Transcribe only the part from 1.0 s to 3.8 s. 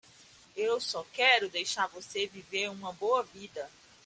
quero deixar você viver uma boa vida.